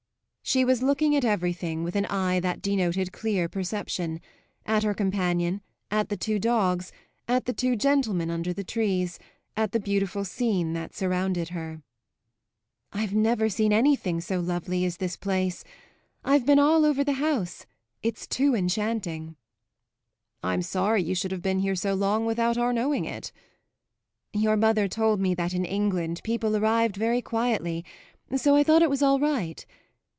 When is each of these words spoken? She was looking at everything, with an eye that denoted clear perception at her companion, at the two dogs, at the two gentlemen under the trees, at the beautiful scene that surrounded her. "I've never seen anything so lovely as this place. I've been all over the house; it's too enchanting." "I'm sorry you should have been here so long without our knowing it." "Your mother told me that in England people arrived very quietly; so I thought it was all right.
She 0.43 0.65
was 0.65 0.83
looking 0.83 1.15
at 1.15 1.23
everything, 1.23 1.81
with 1.85 1.95
an 1.95 2.05
eye 2.07 2.41
that 2.41 2.61
denoted 2.61 3.13
clear 3.13 3.47
perception 3.47 4.19
at 4.65 4.83
her 4.83 4.93
companion, 4.93 5.61
at 5.89 6.09
the 6.09 6.17
two 6.17 6.39
dogs, 6.39 6.91
at 7.25 7.45
the 7.45 7.53
two 7.53 7.77
gentlemen 7.77 8.29
under 8.29 8.51
the 8.51 8.63
trees, 8.65 9.17
at 9.55 9.71
the 9.71 9.79
beautiful 9.79 10.25
scene 10.25 10.73
that 10.73 10.93
surrounded 10.93 11.49
her. 11.49 11.83
"I've 12.91 13.13
never 13.13 13.47
seen 13.47 13.71
anything 13.71 14.19
so 14.19 14.41
lovely 14.41 14.83
as 14.83 14.97
this 14.97 15.15
place. 15.15 15.63
I've 16.21 16.45
been 16.45 16.59
all 16.59 16.83
over 16.83 17.01
the 17.01 17.13
house; 17.13 17.65
it's 18.03 18.27
too 18.27 18.53
enchanting." 18.53 19.37
"I'm 20.43 20.63
sorry 20.63 21.01
you 21.01 21.15
should 21.15 21.31
have 21.31 21.43
been 21.43 21.59
here 21.59 21.75
so 21.75 21.93
long 21.93 22.25
without 22.25 22.57
our 22.57 22.73
knowing 22.73 23.05
it." 23.05 23.31
"Your 24.33 24.57
mother 24.57 24.89
told 24.89 25.21
me 25.21 25.33
that 25.33 25.53
in 25.53 25.63
England 25.63 26.19
people 26.25 26.57
arrived 26.57 26.97
very 26.97 27.21
quietly; 27.21 27.85
so 28.35 28.53
I 28.53 28.63
thought 28.65 28.81
it 28.81 28.89
was 28.89 29.03
all 29.03 29.19
right. 29.19 29.65